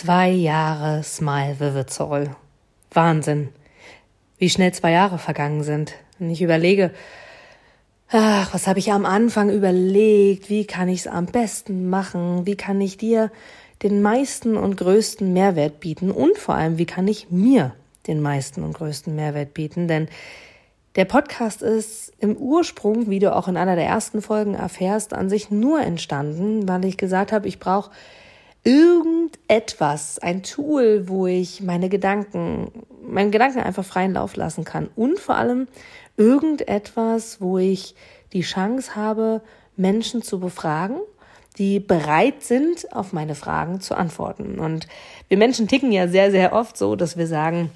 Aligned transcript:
Zwei 0.00 0.30
Jahre 0.30 1.02
Smile 1.02 1.58
Vivid 1.58 1.90
Soul. 1.90 2.30
Wahnsinn. 2.92 3.48
Wie 4.38 4.48
schnell 4.48 4.72
zwei 4.72 4.92
Jahre 4.92 5.18
vergangen 5.18 5.64
sind. 5.64 5.94
Und 6.20 6.30
ich 6.30 6.40
überlege, 6.40 6.92
ach, 8.08 8.54
was 8.54 8.68
habe 8.68 8.78
ich 8.78 8.92
am 8.92 9.04
Anfang 9.04 9.50
überlegt? 9.50 10.50
Wie 10.50 10.66
kann 10.66 10.88
ich 10.88 11.00
es 11.00 11.06
am 11.08 11.26
besten 11.26 11.90
machen? 11.90 12.46
Wie 12.46 12.54
kann 12.54 12.80
ich 12.80 12.96
dir 12.96 13.32
den 13.82 14.00
meisten 14.00 14.56
und 14.56 14.76
größten 14.76 15.32
Mehrwert 15.32 15.80
bieten? 15.80 16.12
Und 16.12 16.38
vor 16.38 16.54
allem, 16.54 16.78
wie 16.78 16.86
kann 16.86 17.08
ich 17.08 17.32
mir 17.32 17.74
den 18.06 18.22
meisten 18.22 18.62
und 18.62 18.74
größten 18.74 19.16
Mehrwert 19.16 19.52
bieten? 19.52 19.88
Denn 19.88 20.06
der 20.94 21.06
Podcast 21.06 21.60
ist 21.60 22.12
im 22.20 22.36
Ursprung, 22.36 23.10
wie 23.10 23.18
du 23.18 23.34
auch 23.34 23.48
in 23.48 23.56
einer 23.56 23.74
der 23.74 23.86
ersten 23.86 24.22
Folgen 24.22 24.54
erfährst, 24.54 25.12
an 25.12 25.28
sich 25.28 25.50
nur 25.50 25.80
entstanden, 25.80 26.68
weil 26.68 26.84
ich 26.84 26.98
gesagt 26.98 27.32
habe, 27.32 27.48
ich 27.48 27.58
brauche 27.58 27.90
irgendetwas, 28.68 30.18
ein 30.18 30.42
Tool, 30.42 31.08
wo 31.08 31.26
ich 31.26 31.62
meine 31.62 31.88
Gedanken, 31.88 32.70
meinen 33.02 33.30
Gedanken 33.30 33.60
einfach 33.60 33.84
freien 33.84 34.12
Lauf 34.12 34.36
lassen 34.36 34.64
kann 34.64 34.90
und 34.94 35.18
vor 35.18 35.36
allem 35.36 35.68
irgendetwas, 36.18 37.40
wo 37.40 37.56
ich 37.56 37.94
die 38.34 38.42
Chance 38.42 38.94
habe, 38.94 39.40
Menschen 39.78 40.20
zu 40.20 40.38
befragen, 40.38 40.98
die 41.56 41.80
bereit 41.80 42.42
sind, 42.42 42.94
auf 42.94 43.14
meine 43.14 43.34
Fragen 43.34 43.80
zu 43.80 43.94
antworten. 43.94 44.58
Und 44.58 44.86
wir 45.28 45.38
Menschen 45.38 45.66
ticken 45.66 45.90
ja 45.90 46.06
sehr, 46.06 46.30
sehr 46.30 46.52
oft 46.52 46.76
so, 46.76 46.94
dass 46.94 47.16
wir 47.16 47.26
sagen, 47.26 47.70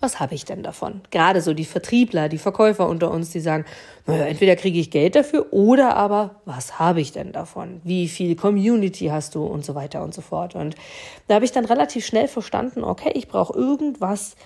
was 0.00 0.18
habe 0.18 0.34
ich 0.34 0.46
denn 0.46 0.62
davon? 0.62 1.02
Gerade 1.10 1.42
so 1.42 1.52
die 1.52 1.66
Vertriebler, 1.66 2.30
die 2.30 2.38
Verkäufer 2.38 2.88
unter 2.88 3.10
uns, 3.10 3.30
die 3.30 3.40
sagen, 3.40 3.66
naja, 4.06 4.24
entweder 4.24 4.56
kriege 4.56 4.78
ich 4.78 4.90
Geld 4.90 5.14
dafür 5.14 5.52
oder 5.52 5.96
aber, 5.96 6.36
was 6.46 6.78
habe 6.78 7.02
ich 7.02 7.12
denn 7.12 7.32
davon? 7.32 7.82
Wie 7.84 8.08
viel 8.08 8.34
Community 8.34 9.06
hast 9.06 9.34
du 9.34 9.44
und 9.44 9.64
so 9.64 9.74
weiter 9.74 10.02
und 10.02 10.14
so 10.14 10.22
fort. 10.22 10.54
Und 10.54 10.74
da 11.28 11.34
habe 11.34 11.44
ich 11.44 11.52
dann 11.52 11.66
relativ 11.66 12.06
schnell 12.06 12.28
verstanden, 12.28 12.82
okay, 12.82 13.12
ich 13.14 13.28
brauche 13.28 13.56
irgendwas, 13.56 14.36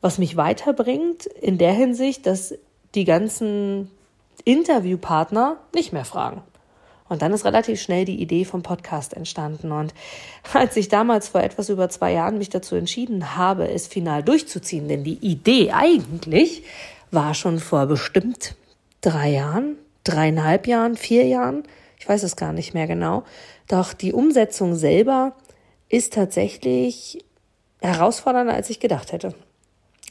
was 0.00 0.18
mich 0.18 0.36
weiterbringt 0.36 1.26
in 1.26 1.58
der 1.58 1.72
Hinsicht, 1.72 2.26
dass 2.26 2.54
die 2.94 3.04
ganzen 3.04 3.90
Interviewpartner 4.44 5.56
nicht 5.74 5.92
mehr 5.92 6.04
fragen. 6.04 6.42
Und 7.10 7.22
dann 7.22 7.32
ist 7.32 7.44
relativ 7.44 7.82
schnell 7.82 8.04
die 8.04 8.22
Idee 8.22 8.44
vom 8.44 8.62
Podcast 8.62 9.14
entstanden. 9.14 9.72
Und 9.72 9.92
als 10.54 10.76
ich 10.76 10.88
damals 10.88 11.28
vor 11.28 11.42
etwas 11.42 11.68
über 11.68 11.88
zwei 11.88 12.12
Jahren 12.12 12.38
mich 12.38 12.50
dazu 12.50 12.76
entschieden 12.76 13.36
habe, 13.36 13.68
es 13.68 13.88
final 13.88 14.22
durchzuziehen, 14.22 14.86
denn 14.86 15.02
die 15.02 15.18
Idee 15.18 15.72
eigentlich 15.72 16.62
war 17.10 17.34
schon 17.34 17.58
vor 17.58 17.86
bestimmt 17.86 18.54
drei 19.00 19.30
Jahren, 19.30 19.76
dreieinhalb 20.04 20.68
Jahren, 20.68 20.96
vier 20.96 21.26
Jahren, 21.26 21.64
ich 21.98 22.08
weiß 22.08 22.22
es 22.22 22.36
gar 22.36 22.52
nicht 22.52 22.74
mehr 22.74 22.86
genau. 22.86 23.24
Doch 23.66 23.92
die 23.92 24.12
Umsetzung 24.12 24.76
selber 24.76 25.34
ist 25.88 26.12
tatsächlich 26.12 27.24
herausfordernder, 27.80 28.54
als 28.54 28.70
ich 28.70 28.78
gedacht 28.78 29.10
hätte. 29.10 29.34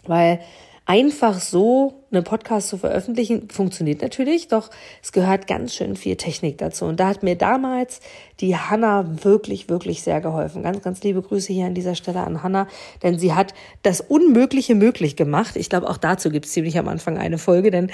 Weil 0.05 0.41
einfach 0.89 1.39
so 1.39 2.03
einen 2.11 2.23
Podcast 2.23 2.69
zu 2.69 2.79
veröffentlichen, 2.79 3.47
funktioniert 3.51 4.01
natürlich, 4.01 4.47
doch 4.47 4.71
es 5.03 5.11
gehört 5.11 5.45
ganz 5.45 5.75
schön 5.75 5.95
viel 5.95 6.15
Technik 6.15 6.57
dazu. 6.57 6.85
Und 6.85 6.99
da 6.99 7.09
hat 7.09 7.21
mir 7.21 7.35
damals 7.35 8.01
die 8.39 8.57
Hanna 8.57 9.07
wirklich, 9.23 9.69
wirklich 9.69 10.01
sehr 10.01 10.19
geholfen. 10.19 10.63
Ganz, 10.63 10.81
ganz 10.81 11.03
liebe 11.03 11.21
Grüße 11.21 11.53
hier 11.53 11.67
an 11.67 11.75
dieser 11.75 11.93
Stelle 11.93 12.21
an 12.21 12.41
Hanna, 12.41 12.67
denn 13.03 13.19
sie 13.19 13.35
hat 13.35 13.53
das 13.83 14.01
Unmögliche 14.01 14.73
möglich 14.73 15.15
gemacht. 15.15 15.57
Ich 15.57 15.69
glaube, 15.69 15.87
auch 15.87 15.97
dazu 15.97 16.31
gibt 16.31 16.47
es 16.47 16.53
ziemlich 16.53 16.79
am 16.79 16.87
Anfang 16.87 17.19
eine 17.19 17.37
Folge, 17.37 17.69
denn 17.69 17.91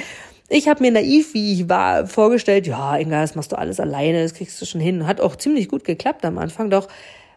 ich 0.47 0.69
habe 0.69 0.81
mir 0.81 0.91
naiv, 0.91 1.33
wie 1.33 1.51
ich 1.51 1.67
war, 1.67 2.07
vorgestellt, 2.07 2.65
ja, 2.65 2.95
Inga, 2.95 3.19
das 3.19 3.35
machst 3.35 3.51
du 3.51 3.57
alles 3.57 3.81
alleine, 3.81 4.23
das 4.23 4.33
kriegst 4.33 4.61
du 4.61 4.65
schon 4.65 4.79
hin. 4.79 5.05
Hat 5.05 5.19
auch 5.19 5.35
ziemlich 5.35 5.67
gut 5.67 5.83
geklappt 5.83 6.23
am 6.23 6.37
Anfang, 6.37 6.69
doch 6.69 6.87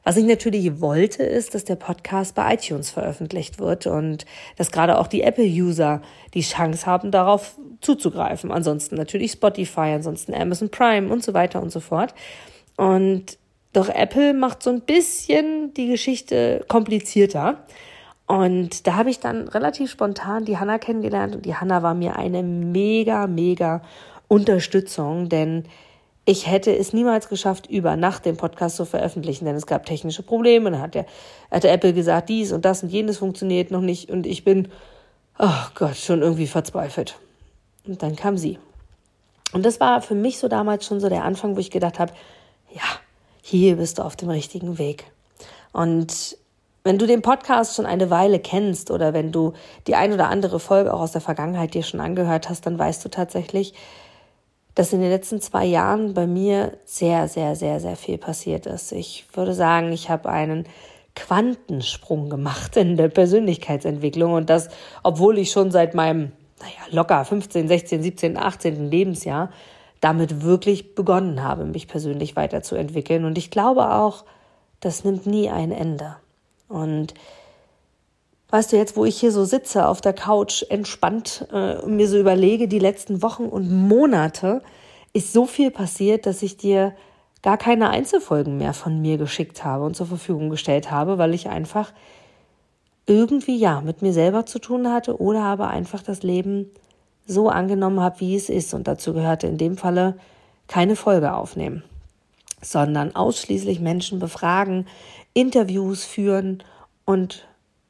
was 0.09 0.17
ich 0.17 0.25
natürlich 0.25 0.81
wollte, 0.81 1.23
ist, 1.23 1.55
dass 1.55 1.67
der 1.67 1.77
Podcast 1.77 2.35
bei 2.35 2.55
iTunes 2.55 2.89
veröffentlicht 2.89 3.59
wird 3.59 3.87
und 3.87 4.25
dass 4.57 4.73
gerade 4.73 4.97
auch 4.97 5.07
die 5.07 5.21
Apple-User 5.21 6.01
die 6.33 6.41
Chance 6.41 6.87
haben, 6.87 7.11
darauf 7.11 7.59
zuzugreifen. 7.83 8.51
Ansonsten 8.51 8.95
natürlich 8.95 9.33
Spotify, 9.33 9.93
ansonsten 9.93 10.33
Amazon 10.33 10.71
Prime 10.71 11.13
und 11.13 11.23
so 11.23 11.35
weiter 11.35 11.61
und 11.61 11.69
so 11.71 11.81
fort. 11.81 12.15
Und 12.79 13.37
doch 13.75 13.91
Apple 13.91 14.33
macht 14.33 14.63
so 14.63 14.71
ein 14.71 14.81
bisschen 14.81 15.75
die 15.75 15.89
Geschichte 15.89 16.65
komplizierter. 16.69 17.67
Und 18.27 18.87
da 18.87 18.95
habe 18.95 19.11
ich 19.11 19.21
dann 19.21 19.47
relativ 19.49 19.91
spontan 19.91 20.47
die 20.47 20.57
Hanna 20.57 20.79
kennengelernt 20.79 21.37
und 21.37 21.45
die 21.45 21.57
Hanna 21.57 21.83
war 21.83 21.93
mir 21.93 22.17
eine 22.17 22.43
mega, 22.43 23.27
mega 23.27 23.83
Unterstützung, 24.27 25.29
denn 25.29 25.65
ich 26.29 26.47
hätte 26.47 26.77
es 26.77 26.93
niemals 26.93 27.31
geschafft, 27.31 27.71
über 27.71 27.97
Nacht 27.97 28.27
den 28.27 28.37
Podcast 28.37 28.77
zu 28.77 28.85
veröffentlichen, 28.85 29.47
denn 29.47 29.57
es 29.57 29.65
gab 29.65 29.87
technische 29.87 30.23
Probleme. 30.23 30.71
Dann 30.71 30.83
hat 30.83 30.95
der, 30.95 31.07
hat 31.51 31.65
der 31.65 31.73
Apple 31.73 31.95
gesagt, 31.95 32.29
dies 32.29 32.53
und 32.53 32.67
das 32.67 32.83
und 32.83 32.91
jenes 32.91 33.17
funktioniert 33.17 33.71
noch 33.71 33.81
nicht 33.81 34.11
und 34.11 34.27
ich 34.27 34.45
bin, 34.45 34.69
oh 35.39 35.49
Gott, 35.75 35.97
schon 35.97 36.21
irgendwie 36.21 36.47
verzweifelt. 36.47 37.17
Und 37.87 38.03
dann 38.03 38.15
kam 38.15 38.37
sie. 38.37 38.59
Und 39.55 39.65
das 39.65 39.81
war 39.81 40.03
für 40.03 40.15
mich 40.15 40.39
so 40.39 40.49
damals 40.49 40.85
schon 40.85 41.01
so 41.01 41.09
der 41.09 41.25
Anfang, 41.25 41.57
wo 41.57 41.61
ich 41.61 41.71
gedacht 41.71 41.99
habe, 41.99 42.13
ja, 42.75 42.83
hier 43.41 43.77
bist 43.77 43.99
du 43.99 44.03
auf 44.03 44.15
dem 44.15 44.29
richtigen 44.29 44.77
Weg. 44.77 45.11
Und 45.73 46.37
wenn 46.85 46.99
du 46.99 47.07
den 47.07 47.23
Podcast 47.23 47.75
schon 47.75 47.87
eine 47.87 48.11
Weile 48.11 48.39
kennst 48.39 48.91
oder 48.91 49.15
wenn 49.15 49.33
du 49.33 49.55
die 49.87 49.95
ein 49.95 50.13
oder 50.13 50.29
andere 50.29 50.61
Folge 50.61 50.93
auch 50.93 51.01
aus 51.01 51.13
der 51.13 51.23
Vergangenheit 51.23 51.73
dir 51.73 51.85
schon 51.85 52.01
angehört 52.01 52.51
hast, 52.51 52.67
dann 52.67 52.79
weißt 52.79 53.03
du 53.03 53.09
tatsächlich, 53.09 53.73
dass 54.79 54.93
in 54.93 55.01
den 55.01 55.11
letzten 55.11 55.41
zwei 55.41 55.65
Jahren 55.65 56.15
bei 56.15 56.29
mir 56.29 56.79
sehr, 56.85 57.27
sehr, 57.27 57.57
sehr, 57.57 57.81
sehr 57.81 57.97
viel 57.97 58.17
passiert 58.17 58.65
ist. 58.65 58.93
Ich 58.93 59.27
würde 59.33 59.53
sagen, 59.53 59.91
ich 59.91 60.09
habe 60.09 60.29
einen 60.29 60.69
Quantensprung 61.17 62.31
gemacht 62.31 62.77
in 62.77 62.97
der 62.97 63.09
Persönlichkeitsentwicklung 63.09 64.35
und 64.35 64.49
das, 64.49 64.69
obwohl 65.03 65.39
ich 65.39 65.51
schon 65.51 65.73
seit 65.73 65.95
meinem, 65.95 66.31
naja, 66.61 66.93
locker 66.93 67.25
15, 67.25 67.67
16, 67.67 68.05
17, 68.05 68.37
18. 68.37 68.89
Lebensjahr 68.89 69.51
damit 70.01 70.45
wirklich 70.45 70.95
begonnen 70.95 71.43
habe, 71.43 71.65
mich 71.65 71.89
persönlich 71.89 72.37
weiterzuentwickeln. 72.37 73.25
Und 73.25 73.37
ich 73.37 73.51
glaube 73.51 73.91
auch, 73.91 74.25
das 74.79 75.03
nimmt 75.03 75.27
nie 75.27 75.51
ein 75.51 75.73
Ende. 75.73 76.19
Und 76.69 77.15
Weißt 78.51 78.73
du, 78.73 78.77
jetzt, 78.77 78.97
wo 78.97 79.05
ich 79.05 79.21
hier 79.21 79.31
so 79.31 79.45
sitze 79.45 79.87
auf 79.87 80.01
der 80.01 80.15
Couch, 80.15 80.65
entspannt 80.71 81.47
äh, 81.53 81.77
und 81.77 81.97
mir 81.97 82.09
so 82.09 82.19
überlege, 82.19 82.67
die 82.67 82.79
letzten 82.79 83.23
Wochen 83.23 83.45
und 83.45 83.71
Monate 83.71 84.63
ist 85.13 85.33
so 85.33 85.45
viel 85.45 85.71
passiert, 85.71 86.25
dass 86.25 86.43
ich 86.43 86.57
dir 86.57 86.95
gar 87.43 87.59
keine 87.59 87.91
Einzelfolgen 87.91 88.57
mehr 88.57 88.73
von 88.73 89.01
mir 89.01 89.19
geschickt 89.19 89.65
habe 89.65 89.85
und 89.85 89.97
zur 89.97 90.07
Verfügung 90.07 90.49
gestellt 90.49 90.91
habe, 90.91 91.19
weil 91.19 91.35
ich 91.35 91.49
einfach 91.49 91.93
irgendwie 93.07 93.59
ja 93.59 93.81
mit 93.81 94.03
mir 94.03 94.13
selber 94.13 94.47
zu 94.47 94.59
tun 94.59 94.93
hatte 94.93 95.21
oder 95.21 95.43
aber 95.43 95.69
einfach 95.69 96.03
das 96.03 96.23
Leben 96.23 96.71
so 97.27 97.49
angenommen 97.49 98.01
habe, 98.01 98.21
wie 98.21 98.35
es 98.35 98.49
ist. 98.49 98.75
Und 98.75 98.89
dazu 98.89 99.13
gehörte 99.13 99.47
in 99.47 99.59
dem 99.59 99.77
Falle 99.77 100.17
keine 100.69 100.97
Folge 100.97 101.35
aufnehmen, 101.35 101.83
sondern 102.63 103.15
ausschließlich 103.15 103.81
Menschen 103.81 104.19
befragen, 104.19 104.87
Interviews 105.35 106.05
führen 106.05 106.63
und 107.05 107.48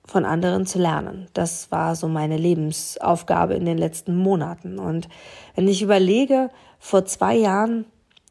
von 0.09 0.25
anderen 0.25 0.67
zu 0.67 0.79
lernen. 0.79 1.29
Das 1.35 1.71
war 1.71 1.95
so 1.95 2.09
meine 2.09 2.39
Lebensaufgabe 2.39 3.55
in 3.55 3.67
den 3.67 3.77
letzten 3.77 4.17
Monaten. 4.17 4.79
Und 4.79 5.09
wenn 5.55 5.69
ich 5.69 5.83
überlege, 5.83 6.49
vor 6.79 7.05
zwei 7.05 7.37
Jahren 7.37 7.85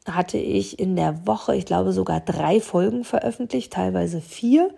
hatte 0.04 0.38
ich 0.38 0.78
in 0.80 0.96
der 0.96 1.26
Woche, 1.26 1.54
ich 1.54 1.66
glaube 1.66 1.92
sogar 1.92 2.20
drei 2.20 2.60
Folgen 2.60 3.04
veröffentlicht, 3.04 3.72
teilweise 3.72 4.20
vier, 4.20 4.70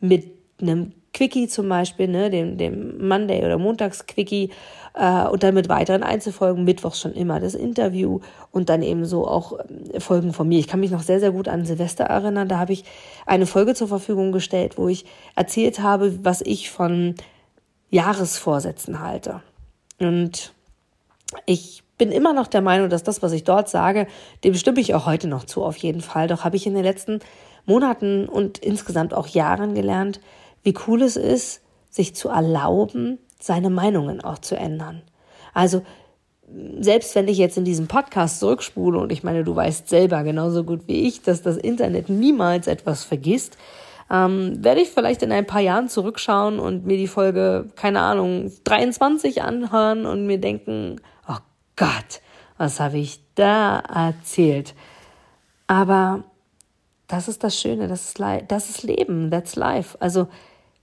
mit 0.00 0.26
einem 0.60 0.92
Quickie 1.14 1.46
zum 1.46 1.68
Beispiel, 1.68 2.08
ne, 2.08 2.28
dem, 2.28 2.56
dem 2.58 3.06
Monday- 3.06 3.44
oder 3.44 3.58
Montags-Quickie 3.58 4.50
äh, 4.94 5.26
und 5.26 5.42
dann 5.42 5.54
mit 5.54 5.68
weiteren 5.68 6.02
Einzelfolgen, 6.02 6.64
mittwochs 6.64 7.00
schon 7.00 7.12
immer 7.12 7.40
das 7.40 7.54
Interview 7.54 8.20
und 8.50 8.68
dann 8.68 8.82
eben 8.82 9.04
so 9.04 9.26
auch 9.26 9.58
äh, 9.58 10.00
Folgen 10.00 10.32
von 10.32 10.48
mir. 10.48 10.58
Ich 10.58 10.68
kann 10.68 10.80
mich 10.80 10.90
noch 10.90 11.02
sehr, 11.02 11.20
sehr 11.20 11.32
gut 11.32 11.48
an 11.48 11.64
Silvester 11.64 12.04
erinnern. 12.04 12.48
Da 12.48 12.58
habe 12.58 12.72
ich 12.72 12.84
eine 13.26 13.46
Folge 13.46 13.74
zur 13.74 13.88
Verfügung 13.88 14.32
gestellt, 14.32 14.78
wo 14.78 14.88
ich 14.88 15.04
erzählt 15.36 15.80
habe, 15.80 16.24
was 16.24 16.40
ich 16.40 16.70
von 16.70 17.14
Jahresvorsätzen 17.90 19.00
halte. 19.00 19.42
Und 19.98 20.52
ich 21.46 21.82
bin 21.98 22.10
immer 22.10 22.32
noch 22.32 22.48
der 22.48 22.62
Meinung, 22.62 22.90
dass 22.90 23.04
das, 23.04 23.22
was 23.22 23.32
ich 23.32 23.44
dort 23.44 23.68
sage, 23.68 24.06
dem 24.44 24.54
stimme 24.54 24.80
ich 24.80 24.94
auch 24.94 25.06
heute 25.06 25.28
noch 25.28 25.44
zu, 25.44 25.62
auf 25.62 25.76
jeden 25.76 26.00
Fall. 26.00 26.26
Doch 26.26 26.44
habe 26.44 26.56
ich 26.56 26.66
in 26.66 26.74
den 26.74 26.82
letzten 26.82 27.20
Monaten 27.64 28.28
und 28.28 28.58
insgesamt 28.58 29.14
auch 29.14 29.28
Jahren 29.28 29.74
gelernt, 29.74 30.20
wie 30.62 30.74
cool 30.86 31.02
es 31.02 31.16
ist, 31.16 31.60
sich 31.90 32.14
zu 32.14 32.28
erlauben, 32.28 33.18
seine 33.42 33.70
Meinungen 33.70 34.22
auch 34.22 34.38
zu 34.38 34.56
ändern. 34.56 35.02
Also 35.54 35.82
selbst 36.80 37.14
wenn 37.14 37.28
ich 37.28 37.38
jetzt 37.38 37.56
in 37.56 37.64
diesem 37.64 37.88
Podcast 37.88 38.40
zurückspule 38.40 38.98
und 38.98 39.12
ich 39.12 39.22
meine, 39.22 39.44
du 39.44 39.54
weißt 39.54 39.88
selber 39.88 40.22
genauso 40.22 40.64
gut 40.64 40.82
wie 40.86 41.06
ich, 41.06 41.22
dass 41.22 41.42
das 41.42 41.56
Internet 41.56 42.08
niemals 42.08 42.66
etwas 42.66 43.04
vergisst, 43.04 43.56
ähm, 44.10 44.62
werde 44.62 44.82
ich 44.82 44.90
vielleicht 44.90 45.22
in 45.22 45.32
ein 45.32 45.46
paar 45.46 45.60
Jahren 45.60 45.88
zurückschauen 45.88 46.58
und 46.58 46.84
mir 46.84 46.98
die 46.98 47.08
Folge, 47.08 47.68
keine 47.76 48.00
Ahnung, 48.00 48.52
23 48.64 49.42
anhören 49.42 50.04
und 50.04 50.26
mir 50.26 50.38
denken, 50.38 51.00
oh 51.28 51.38
Gott, 51.76 52.20
was 52.58 52.80
habe 52.80 52.98
ich 52.98 53.20
da 53.34 53.78
erzählt? 53.78 54.74
Aber 55.66 56.24
das 57.08 57.28
ist 57.28 57.42
das 57.42 57.58
Schöne, 57.58 57.88
das 57.88 58.06
ist, 58.06 58.22
das 58.48 58.68
ist 58.68 58.82
Leben, 58.82 59.30
that's 59.30 59.56
life. 59.56 59.96
Also, 60.00 60.28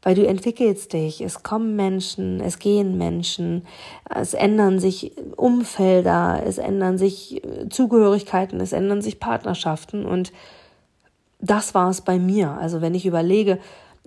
weil 0.02 0.16
du 0.16 0.26
entwickelst 0.26 0.94
dich, 0.94 1.22
es 1.22 1.44
kommen 1.44 1.76
Menschen, 1.76 2.40
es 2.40 2.60
gehen 2.60 2.98
Menschen, 2.98 3.66
es 4.10 4.34
ändern 4.34 4.80
sich 4.80 5.12
Umfelder, 5.36 6.42
es 6.46 6.58
ändern 6.58 6.98
sich 6.98 7.44
äh, 7.44 7.70
Zugehörigkeiten, 7.70 8.62
es 8.62 8.72
ändern 8.72 9.02
sich 9.02 9.20
Partnerschaften 9.20 10.06
und 10.06 10.32
das 11.42 11.74
war 11.74 11.90
es 11.90 12.02
bei 12.02 12.20
mir. 12.20 12.58
Also 12.60 12.82
wenn 12.82 12.96
ich 12.96 13.06
überlege, 13.06 13.60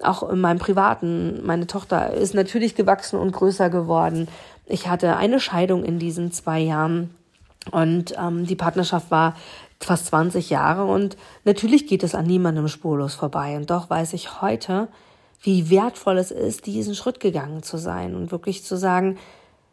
auch 0.02 0.28
in 0.28 0.40
meinem 0.40 0.58
Privaten, 0.58 1.44
meine 1.44 1.66
Tochter 1.66 2.12
ist 2.12 2.34
natürlich 2.34 2.74
gewachsen 2.74 3.18
und 3.18 3.32
größer 3.32 3.70
geworden. 3.70 4.28
Ich 4.66 4.88
hatte 4.88 5.16
eine 5.16 5.40
Scheidung 5.40 5.84
in 5.84 5.98
diesen 5.98 6.32
zwei 6.32 6.60
Jahren 6.60 7.10
und 7.70 8.14
ähm, 8.18 8.46
die 8.46 8.56
Partnerschaft 8.56 9.10
war 9.10 9.36
fast 9.80 10.06
20 10.06 10.50
Jahre 10.50 10.84
und 10.84 11.16
natürlich 11.44 11.86
geht 11.86 12.02
es 12.02 12.14
an 12.14 12.26
niemandem 12.26 12.68
spurlos 12.68 13.14
vorbei. 13.14 13.56
Und 13.56 13.70
doch 13.70 13.90
weiß 13.90 14.12
ich 14.14 14.40
heute, 14.40 14.88
wie 15.42 15.70
wertvoll 15.70 16.18
es 16.18 16.30
ist, 16.30 16.66
diesen 16.66 16.94
Schritt 16.94 17.20
gegangen 17.20 17.62
zu 17.62 17.76
sein 17.76 18.14
und 18.14 18.30
wirklich 18.30 18.64
zu 18.64 18.76
sagen, 18.76 19.18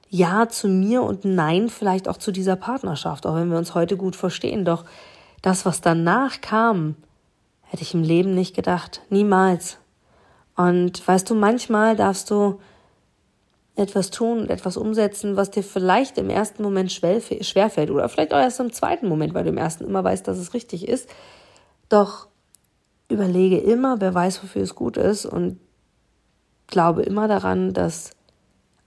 ja 0.10 0.50
zu 0.50 0.68
mir 0.68 1.04
und 1.04 1.24
nein 1.26 1.70
vielleicht 1.70 2.08
auch 2.08 2.18
zu 2.18 2.32
dieser 2.32 2.56
Partnerschaft, 2.56 3.28
auch 3.28 3.36
wenn 3.36 3.52
wir 3.52 3.58
uns 3.60 3.76
heute 3.76 3.96
gut 3.96 4.16
verstehen. 4.16 4.66
Doch 4.66 4.84
das, 5.42 5.66
was 5.66 5.82
danach 5.82 6.42
kam, 6.42 6.96
hätte 7.62 7.84
ich 7.84 7.94
im 7.94 8.02
Leben 8.02 8.34
nicht 8.34 8.56
gedacht. 8.56 9.02
Niemals. 9.10 9.78
Und 10.56 11.08
weißt 11.08 11.30
du, 11.30 11.36
manchmal 11.36 11.96
darfst 11.96 12.32
du 12.32 12.60
etwas 13.76 14.10
tun 14.10 14.40
und 14.40 14.50
etwas 14.50 14.76
umsetzen, 14.76 15.38
was 15.38 15.52
dir 15.52 15.64
vielleicht 15.64 16.18
im 16.18 16.30
ersten 16.30 16.64
Moment 16.64 16.92
schwerfällt 16.92 17.92
oder 17.92 18.10
vielleicht 18.10 18.34
auch 18.34 18.40
erst 18.40 18.60
im 18.60 18.74
zweiten 18.74 19.08
Moment, 19.08 19.34
weil 19.36 19.44
du 19.44 19.52
im 19.52 19.58
ersten 19.58 19.86
immer 19.86 20.04
weißt, 20.04 20.28
dass 20.28 20.38
es 20.38 20.54
richtig 20.54 20.88
ist. 20.88 21.08
Doch 21.88 22.28
überlege 23.10 23.58
immer, 23.58 24.00
wer 24.00 24.14
weiß, 24.14 24.44
wofür 24.44 24.62
es 24.62 24.76
gut 24.76 24.98
ist 24.98 25.26
und 25.26 25.60
glaube 26.68 27.02
immer 27.02 27.28
daran, 27.28 27.74
dass 27.74 28.12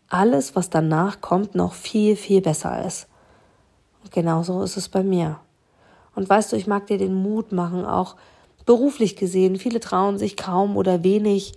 alles, 0.08 0.54
was 0.54 0.70
danach 0.70 1.20
kommt, 1.20 1.54
noch 1.54 1.74
viel, 1.74 2.16
viel 2.16 2.40
besser 2.40 2.84
ist. 2.86 3.08
Und 4.02 4.12
genauso 4.12 4.62
ist 4.62 4.76
es 4.76 4.88
bei 4.88 5.02
mir. 5.02 5.40
Und 6.14 6.28
weißt 6.28 6.52
du, 6.52 6.56
ich 6.56 6.66
mag 6.66 6.86
dir 6.86 6.98
den 6.98 7.14
Mut 7.14 7.52
machen, 7.52 7.84
auch 7.84 8.16
beruflich 8.66 9.16
gesehen. 9.16 9.56
Viele 9.56 9.80
trauen 9.80 10.19
sich 10.19 10.36
kaum 10.36 10.76
oder 10.76 11.02
wenig, 11.02 11.54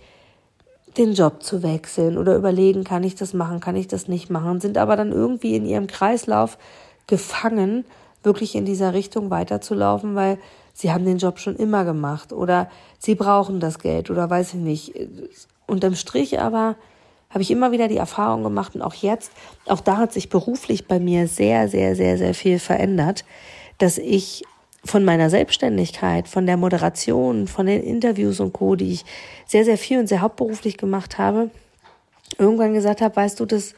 den 0.96 1.12
Job 1.12 1.42
zu 1.42 1.62
wechseln 1.62 2.16
oder 2.16 2.34
überlegen, 2.36 2.82
kann 2.82 3.04
ich 3.04 3.14
das 3.14 3.34
machen, 3.34 3.60
kann 3.60 3.76
ich 3.76 3.86
das 3.86 4.08
nicht 4.08 4.30
machen, 4.30 4.60
sind 4.60 4.78
aber 4.78 4.96
dann 4.96 5.12
irgendwie 5.12 5.54
in 5.54 5.66
ihrem 5.66 5.86
Kreislauf 5.86 6.56
gefangen, 7.06 7.84
wirklich 8.22 8.54
in 8.54 8.64
dieser 8.64 8.94
Richtung 8.94 9.28
weiterzulaufen, 9.28 10.14
weil 10.14 10.38
sie 10.76 10.92
haben 10.92 11.06
den 11.06 11.16
Job 11.16 11.38
schon 11.38 11.56
immer 11.56 11.84
gemacht 11.84 12.32
oder 12.32 12.70
sie 12.98 13.14
brauchen 13.14 13.60
das 13.60 13.78
Geld 13.78 14.10
oder 14.10 14.28
weiß 14.28 14.54
ich 14.54 14.60
nicht. 14.60 14.92
Unterm 15.66 15.94
Strich 15.94 16.38
aber 16.38 16.76
habe 17.30 17.42
ich 17.42 17.50
immer 17.50 17.72
wieder 17.72 17.88
die 17.88 17.96
Erfahrung 17.96 18.44
gemacht 18.44 18.74
und 18.74 18.82
auch 18.82 18.94
jetzt, 18.94 19.32
auch 19.66 19.80
da 19.80 19.96
hat 19.96 20.12
sich 20.12 20.28
beruflich 20.28 20.86
bei 20.86 21.00
mir 21.00 21.28
sehr, 21.28 21.68
sehr, 21.68 21.96
sehr, 21.96 22.18
sehr 22.18 22.34
viel 22.34 22.58
verändert, 22.58 23.24
dass 23.78 23.98
ich 23.98 24.44
von 24.84 25.02
meiner 25.02 25.30
Selbstständigkeit, 25.30 26.28
von 26.28 26.46
der 26.46 26.56
Moderation, 26.56 27.48
von 27.48 27.66
den 27.66 27.82
Interviews 27.82 28.38
und 28.38 28.52
Co., 28.52 28.76
die 28.76 28.92
ich 28.92 29.04
sehr, 29.46 29.64
sehr 29.64 29.78
viel 29.78 29.98
und 29.98 30.06
sehr 30.06 30.20
hauptberuflich 30.20 30.76
gemacht 30.76 31.18
habe, 31.18 31.50
irgendwann 32.38 32.74
gesagt 32.74 33.00
habe, 33.00 33.16
weißt 33.16 33.40
du, 33.40 33.46
das, 33.46 33.74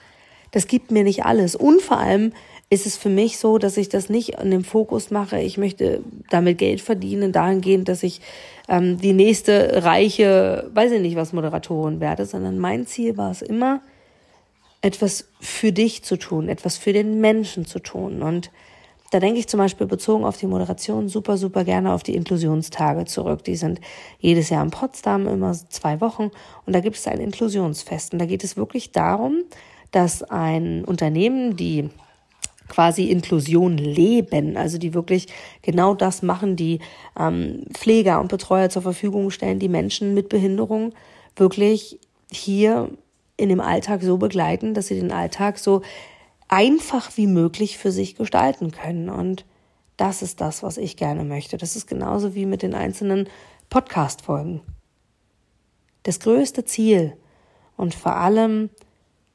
das 0.51 0.67
gibt 0.67 0.91
mir 0.91 1.05
nicht 1.05 1.25
alles. 1.25 1.55
Und 1.55 1.81
vor 1.81 1.99
allem 1.99 2.33
ist 2.71 2.87
es 2.87 2.97
für 2.97 3.09
mich 3.09 3.39
so, 3.39 3.59
dass 3.59 3.77
ich 3.77 3.89
das 3.89 4.11
nicht 4.11 4.41
in 4.41 4.51
dem 4.51 4.65
Fokus 4.65 5.11
mache. 5.11 5.41
Ich 5.41 5.57
möchte 5.57 6.03
damit 6.29 6.59
Geld 6.59 6.81
verdienen, 6.81 7.33
dahingehend, 7.33 7.89
dass 7.89 8.03
ich 8.03 8.21
ähm, 8.69 9.01
die 9.01 9.15
nächste 9.15 9.85
reiche, 9.85 10.71
weiß 10.75 10.93
ich 10.93 11.01
nicht 11.01 11.17
was, 11.17 11.33
Moderatorin 11.33 12.01
werde, 12.01 12.27
sondern 12.27 12.59
mein 12.59 12.87
Ziel 12.87 13.17
war 13.17 13.31
es 13.31 13.41
immer, 13.41 13.81
etwas 14.83 15.29
für 15.41 15.73
dich 15.73 16.05
zu 16.05 16.17
tun, 16.17 16.49
etwas 16.49 16.77
für 16.77 16.93
den 16.93 17.21
Menschen 17.21 17.65
zu 17.65 17.79
tun. 17.79 18.23
Und 18.23 18.51
da 19.11 19.21
denke 19.21 19.41
ich 19.41 19.49
zum 19.49 19.59
Beispiel 19.59 19.87
bezogen 19.87 20.25
auf 20.25 20.37
die 20.37 20.47
Moderation 20.47 21.09
super, 21.09 21.39
super 21.39 21.65
gerne 21.65 21.95
auf 21.95 22.03
die 22.03 22.15
Inklusionstage 22.15 23.07
zurück. 23.07 23.43
Die 23.45 23.57
sind 23.57 23.81
jedes 24.19 24.51
Jahr 24.51 24.63
in 24.63 24.71
Potsdam, 24.71 25.27
immer 25.27 25.55
zwei 25.71 26.03
Wochen. 26.03 26.31
Und 26.67 26.75
da 26.75 26.81
gibt 26.81 26.97
es 26.97 27.09
ein 27.09 27.19
Inklusionsfest. 27.19 28.13
Und 28.13 28.19
da 28.19 28.27
geht 28.27 28.45
es 28.45 28.59
wirklich 28.59 28.93
darum, 28.93 29.45
dass 29.91 30.23
ein 30.23 30.85
Unternehmen, 30.85 31.57
die 31.57 31.89
quasi 32.69 33.05
Inklusion 33.11 33.79
leben, 33.79 34.57
also 34.57 34.79
die 34.79 34.95
wirklich 34.95 35.27
genau 35.63 35.95
das 35.95 36.23
machen, 36.23 36.57
die 36.57 36.81
ähm, 37.19 37.65
Pfleger 37.73 38.21
und 38.21 38.29
Betreuer 38.29 38.71
zur 38.71 38.83
Verfügung 38.83 39.31
stellen, 39.31 39.59
die 39.59 39.69
Menschen 39.69 40.15
mit 40.15 40.29
Behinderung 40.29 40.93
wirklich 41.37 41.99
hier 42.31 42.91
in 43.37 43.49
dem 43.49 43.61
Alltag 43.61 44.03
so 44.03 44.19
begleiten, 44.19 44.75
dass 44.75 44.89
sie 44.89 45.01
den 45.01 45.13
Alltag 45.13 45.59
so 45.59 45.83
einfach 46.49 47.17
wie 47.17 47.27
möglich 47.27 47.79
für 47.79 47.93
sich 47.93 48.17
gestalten 48.17 48.73
können. 48.73 49.09
Und 49.09 49.45
das 49.97 50.23
ist 50.23 50.41
das, 50.41 50.63
was 50.63 50.77
ich 50.77 50.97
gerne 50.97 51.25
möchte. 51.25 51.57
Das 51.57 51.77
ist 51.77 51.87
genauso 51.87 52.35
wie 52.35 52.47
mit 52.47 52.63
den 52.63 52.75
einzelnen 52.75 53.29
Podcast-Folgen. 53.71 54.61
Das 56.03 56.21
größte 56.21 56.65
Ziel 56.65 57.17
und 57.77 57.95
vor 57.95 58.17
allem 58.17 58.71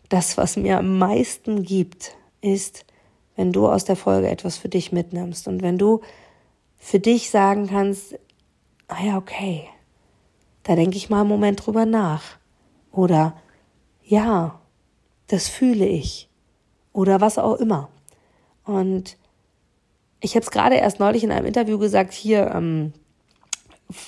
das, 0.10 0.38
was 0.38 0.58
mir 0.58 0.80
am 0.80 0.98
meisten 0.98 1.64
gibt, 1.64 2.16
ist, 2.42 2.86
wenn 3.36 3.52
du 3.52 3.68
aus 3.68 3.86
der 3.86 3.96
Folge 3.96 4.30
etwas 4.30 4.58
für 4.58 4.70
dich 4.70 4.92
mitnimmst 4.92 5.48
und 5.48 5.62
wenn 5.62 5.78
du 5.78 6.02
für 6.78 7.00
dich 7.00 7.30
sagen 7.30 7.68
kannst, 7.68 8.20
ah 8.88 9.04
ja, 9.04 9.18
okay, 9.18 9.68
da 10.64 10.76
denke 10.76 10.98
ich 10.98 11.10
mal 11.10 11.22
einen 11.22 11.30
Moment 11.30 11.66
drüber 11.66 11.86
nach. 11.86 12.24
Oder 12.92 13.36
ja, 14.04 14.60
das 15.28 15.48
fühle 15.48 15.86
ich. 15.86 16.30
Oder 16.94 17.22
was 17.22 17.38
auch 17.38 17.56
immer. 17.56 17.90
Und 18.66 19.18
ich 20.20 20.36
habe 20.36 20.44
es 20.44 20.52
gerade 20.52 20.76
erst 20.76 21.00
neulich 21.00 21.24
in 21.24 21.32
einem 21.32 21.48
Interview 21.48 21.78
gesagt, 21.78 22.14
hier 22.14 22.52
ähm, 22.54 22.94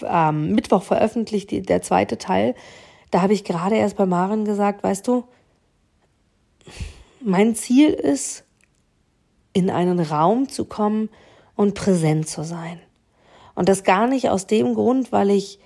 ähm, 0.04 0.54
Mittwoch 0.54 0.83
veröffentlicht 0.83 1.51
die, 1.51 1.62
der 1.62 1.81
zweite 1.81 2.18
Teil. 2.18 2.56
Da 3.12 3.21
habe 3.21 3.33
ich 3.33 3.44
gerade 3.44 3.75
erst 3.75 3.98
bei 3.98 4.06
Maren 4.06 4.45
gesagt, 4.45 4.83
weißt 4.83 5.07
du, 5.07 5.25
mein 7.21 7.56
Ziel 7.56 7.89
ist, 7.89 8.44
in 9.56 9.69
einen 9.69 10.02
Raum 10.02 10.50
zu 10.50 10.66
kommen 10.66 11.10
und 11.56 11.75
präsent 11.75 12.28
zu 12.28 12.44
sein. 12.44 12.78
Und 13.56 13.69
das 13.69 13.86
gar 13.86 14.06
nicht 14.06 14.30
aus 14.30 14.48
dem 14.48 14.74
Grund, 14.75 15.13
weil 15.13 15.30
ich 15.30 15.60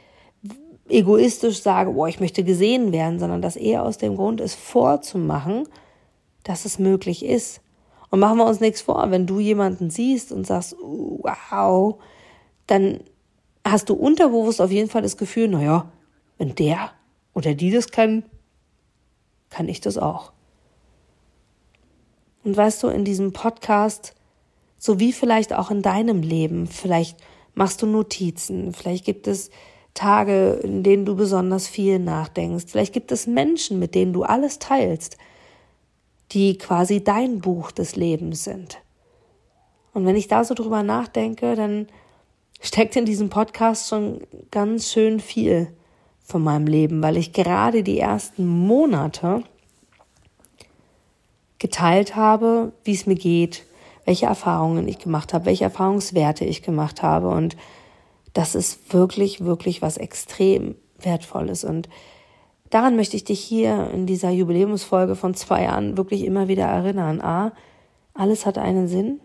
egoistisch 0.87 1.63
sage, 1.63 1.91
boah, 1.91 2.07
ich 2.07 2.19
möchte 2.19 2.43
gesehen 2.43 2.91
werden, 2.91 3.19
sondern 3.19 3.41
das 3.41 3.55
eher 3.55 3.83
aus 3.83 3.97
dem 3.97 4.15
Grund 4.15 4.41
ist 4.41 4.53
vorzumachen, 4.53 5.67
dass 6.43 6.65
es 6.65 6.77
möglich 6.77 7.25
ist. 7.25 7.61
Und 8.11 8.19
machen 8.19 8.37
wir 8.37 8.45
uns 8.45 8.59
nichts 8.59 8.81
vor, 8.81 9.09
wenn 9.09 9.25
du 9.25 9.39
jemanden 9.39 9.89
siehst 9.89 10.31
und 10.31 10.45
sagst, 10.45 10.75
wow, 10.79 11.95
dann 12.67 12.99
hast 13.65 13.89
du 13.89 13.95
unterbewusst 13.95 14.61
auf 14.61 14.69
jeden 14.71 14.89
Fall 14.89 15.01
das 15.01 15.17
Gefühl, 15.17 15.47
naja, 15.47 15.91
wenn 16.37 16.53
der 16.53 16.91
oder 17.33 17.55
die 17.55 17.71
das 17.71 17.89
kann, 17.89 18.23
kann 19.49 19.67
ich 19.67 19.81
das 19.81 19.97
auch. 19.97 20.31
Und 22.43 22.55
weißt 22.55 22.83
du, 22.83 22.87
in 22.87 23.05
diesem 23.05 23.33
Podcast, 23.33 24.15
so 24.77 24.99
wie 24.99 25.11
vielleicht 25.11 25.53
auch 25.53 25.71
in 25.71 25.81
deinem 25.81 26.21
Leben, 26.21 26.67
vielleicht 26.67 27.17
machst 27.53 27.81
du 27.81 27.85
Notizen, 27.85 28.73
vielleicht 28.73 29.05
gibt 29.05 29.27
es 29.27 29.49
Tage, 29.93 30.53
in 30.63 30.83
denen 30.83 31.05
du 31.05 31.15
besonders 31.15 31.67
viel 31.67 31.99
nachdenkst, 31.99 32.65
vielleicht 32.67 32.93
gibt 32.93 33.11
es 33.11 33.27
Menschen, 33.27 33.79
mit 33.79 33.95
denen 33.95 34.13
du 34.13 34.23
alles 34.23 34.59
teilst, 34.59 35.17
die 36.31 36.57
quasi 36.57 37.03
dein 37.03 37.39
Buch 37.39 37.71
des 37.71 37.95
Lebens 37.95 38.43
sind. 38.43 38.79
Und 39.93 40.05
wenn 40.05 40.15
ich 40.15 40.27
da 40.27 40.43
so 40.43 40.53
drüber 40.53 40.83
nachdenke, 40.83 41.55
dann 41.55 41.87
steckt 42.61 42.95
in 42.95 43.05
diesem 43.05 43.29
Podcast 43.29 43.89
schon 43.89 44.21
ganz 44.51 44.91
schön 44.91 45.19
viel 45.19 45.73
von 46.23 46.43
meinem 46.43 46.67
Leben, 46.67 47.01
weil 47.01 47.17
ich 47.17 47.33
gerade 47.33 47.83
die 47.83 47.99
ersten 47.99 48.45
Monate 48.47 49.43
geteilt 51.59 52.15
habe, 52.15 52.71
wie 52.83 52.93
es 52.93 53.05
mir 53.05 53.15
geht, 53.15 53.65
welche 54.05 54.25
Erfahrungen 54.25 54.87
ich 54.87 54.97
gemacht 54.97 55.33
habe, 55.33 55.45
welche 55.45 55.65
Erfahrungswerte 55.65 56.45
ich 56.45 56.63
gemacht 56.63 57.03
habe. 57.03 57.29
Und 57.29 57.55
das 58.33 58.55
ist 58.55 58.93
wirklich, 58.93 59.43
wirklich 59.43 59.81
was 59.81 59.97
extrem 59.97 60.75
Wertvolles. 60.99 61.63
Und 61.63 61.89
daran 62.69 62.95
möchte 62.95 63.15
ich 63.15 63.23
dich 63.23 63.39
hier 63.39 63.91
in 63.93 64.05
dieser 64.05 64.29
Jubiläumsfolge 64.29 65.15
von 65.15 65.33
zwei 65.35 65.63
Jahren 65.63 65.97
wirklich 65.97 66.23
immer 66.23 66.47
wieder 66.47 66.65
erinnern. 66.65 67.21
A, 67.21 67.51
alles 68.13 68.45
hat 68.45 68.57
einen 68.57 68.87
Sinn. 68.87 69.19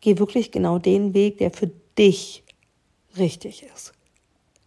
Geh 0.00 0.18
wirklich 0.18 0.50
genau 0.50 0.78
den 0.78 1.14
Weg, 1.14 1.38
der 1.38 1.50
für 1.50 1.70
dich 1.98 2.44
richtig 3.18 3.64
ist. 3.74 3.92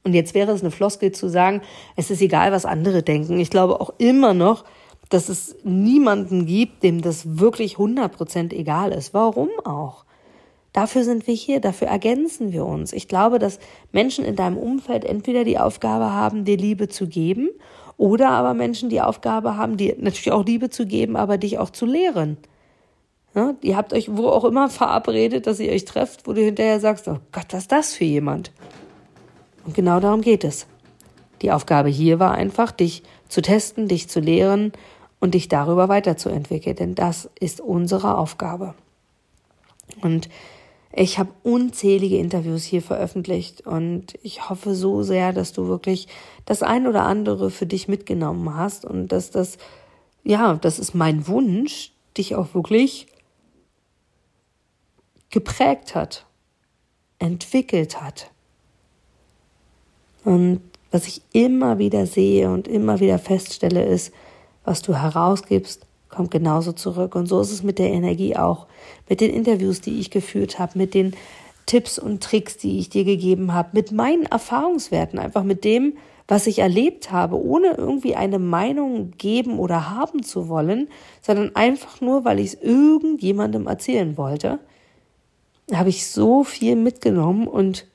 Und 0.04 0.14
jetzt 0.14 0.36
wäre 0.36 0.52
es 0.52 0.62
eine 0.62 0.72
Floskel 0.72 1.12
zu 1.12 1.28
sagen, 1.28 1.62
es 1.96 2.12
ist 2.12 2.22
egal, 2.22 2.52
was 2.52 2.66
andere 2.66 3.02
denken. 3.02 3.40
Ich 3.40 3.50
glaube 3.50 3.82
auch 3.82 3.92
immer 3.98 4.34
noch, 4.36 4.64
dass 5.10 5.30
es 5.30 5.56
niemanden 5.64 6.46
gibt, 6.46 6.84
dem 6.84 7.02
das 7.02 7.38
wirklich 7.38 7.76
100% 7.76 8.54
egal 8.54 8.92
ist. 8.92 9.14
Warum 9.14 9.50
auch? 9.64 10.06
Dafür 10.74 11.04
sind 11.04 11.26
wir 11.28 11.34
hier, 11.34 11.62
dafür 11.62 11.88
ergänzen 11.88 12.52
wir 12.52 12.66
uns. 12.66 12.92
Ich 12.92 13.08
glaube, 13.08 13.40
dass 13.40 13.60
Menschen 13.92 14.26
in 14.26 14.36
deinem 14.36 14.58
Umfeld 14.58 15.06
entweder 15.06 15.46
die 15.46 15.58
Aufgabe 15.58 16.12
haben, 16.12 16.44
dir 16.44 16.58
Liebe 16.58 16.90
zu 16.90 17.08
geben, 17.08 17.50
oder 17.98 18.32
aber 18.32 18.54
Menschen 18.54 18.90
die 18.90 19.02
Aufgabe 19.02 19.56
haben, 19.56 19.78
dir 19.78 19.96
natürlich 19.98 20.32
auch 20.32 20.46
Liebe 20.46 20.70
zu 20.70 20.86
geben, 20.86 21.16
aber 21.16 21.38
dich 21.38 21.60
auch 21.60 21.70
zu 21.70 21.86
lehren. 21.86 22.38
Ja, 23.34 23.54
ihr 23.62 23.78
habt 23.78 23.94
euch 23.94 24.16
wo 24.16 24.28
auch 24.28 24.46
immer 24.46 24.70
verabredet, 24.70 25.48
dass 25.48 25.60
ihr 25.60 25.72
euch 25.72 25.86
trefft, 25.86 26.28
wo 26.28 26.34
du 26.34 26.42
hinterher 26.42 26.80
sagst, 26.80 27.08
oh 27.08 27.20
Gott, 27.32 27.48
was 27.52 27.64
ist 27.64 27.72
das 27.72 27.94
für 27.94 28.06
jemand? 28.06 28.52
Und 29.66 29.76
genau 29.76 30.00
darum 30.00 30.22
geht 30.22 30.44
es. 30.44 30.68
Die 31.42 31.52
Aufgabe 31.52 31.90
hier 31.90 32.20
war 32.20 32.34
einfach, 32.34 32.72
dich 32.72 33.04
zu 33.28 33.42
testen, 33.42 33.88
dich 33.88 34.08
zu 34.10 34.20
lehren 34.20 34.72
und 35.20 35.34
dich 35.34 35.48
darüber 35.48 35.90
weiterzuentwickeln, 35.90 36.76
denn 36.76 36.96
das 36.96 37.30
ist 37.40 37.62
unsere 37.62 38.18
Aufgabe. 38.18 38.76
Und 40.02 40.30
ich 40.98 41.20
habe 41.20 41.32
unzählige 41.44 42.18
Interviews 42.18 42.64
hier 42.64 42.82
veröffentlicht 42.82 43.68
und 43.68 44.18
ich 44.24 44.50
hoffe 44.50 44.76
so 44.76 45.04
sehr, 45.04 45.34
dass 45.34 45.52
du 45.52 45.68
wirklich 45.68 46.08
das 46.46 46.64
ein 46.64 46.88
oder 46.88 47.04
andere 47.04 47.52
für 47.52 47.66
dich 47.66 47.88
mitgenommen 47.88 48.56
hast 48.56 48.86
und 48.86 49.10
dass 49.10 49.30
das, 49.30 49.58
ja, 50.24 50.54
das 50.56 50.80
ist 50.80 50.94
mein 50.94 51.28
Wunsch, 51.28 51.92
dich 52.18 52.36
auch 52.36 52.54
wirklich 52.54 53.08
geprägt 55.32 55.96
hat, 55.96 56.26
entwickelt 57.20 58.02
hat. 58.02 58.32
Und 60.24 60.62
was 60.92 61.08
ich 61.08 61.22
immer 61.34 61.78
wieder 61.78 62.06
sehe 62.06 62.50
und 62.50 62.70
immer 62.70 63.02
wieder 63.02 63.20
feststelle, 63.20 63.84
ist, 63.84 64.14
was 64.66 64.82
du 64.82 64.96
herausgibst, 64.96 65.86
kommt 66.10 66.32
genauso 66.32 66.72
zurück. 66.72 67.16
Und 67.16 67.28
so 67.28 67.40
ist 67.42 67.52
es 67.52 67.64
mit 67.64 67.80
der 67.80 67.92
Energie 67.92 68.36
auch, 68.36 68.68
mit 69.08 69.22
den 69.22 69.32
Interviews, 69.32 69.82
die 69.82 70.00
ich 70.00 70.12
geführt 70.12 70.60
habe, 70.60 70.78
mit 70.78 70.94
den 70.94 71.16
Tipps 71.66 71.98
und 71.98 72.24
Tricks, 72.24 72.58
die 72.58 72.80
ich 72.80 72.90
dir 72.90 73.04
gegeben 73.04 73.54
habe, 73.54 73.70
mit 73.74 73.92
meinen 73.92 74.26
Erfahrungswerten, 74.26 75.20
einfach 75.20 75.44
mit 75.44 75.64
dem, 75.64 75.98
was 76.28 76.48
ich 76.48 76.60
erlebt 76.60 77.12
habe, 77.12 77.40
ohne 77.40 77.76
irgendwie 77.78 78.16
eine 78.16 78.40
Meinung 78.40 79.12
geben 79.18 79.60
oder 79.60 79.92
haben 79.92 80.24
zu 80.24 80.48
wollen, 80.48 80.90
sondern 81.22 81.56
einfach 81.56 82.02
nur, 82.02 82.26
weil 82.26 82.40
ich 82.40 82.48
es 82.48 82.62
irgendjemandem 82.62 83.68
erzählen 83.68 84.18
wollte, 84.18 84.60
habe 85.74 85.90
ich 85.90 86.08
so 86.08 86.44
viel 86.44 86.76
mitgenommen 86.76 87.48
und 87.48 87.88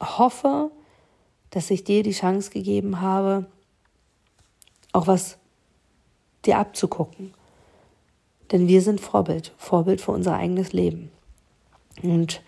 hoffe, 0.00 0.70
dass 1.50 1.70
ich 1.70 1.84
dir 1.84 2.02
die 2.02 2.12
Chance 2.12 2.50
gegeben 2.50 3.00
habe, 3.00 3.46
auch 4.92 5.06
was 5.06 5.38
dir 6.44 6.58
abzugucken. 6.58 7.34
Denn 8.52 8.68
wir 8.68 8.80
sind 8.80 9.00
Vorbild, 9.00 9.52
Vorbild 9.58 10.00
für 10.00 10.12
unser 10.12 10.34
eigenes 10.34 10.72
Leben. 10.72 11.10
Und 12.02 12.42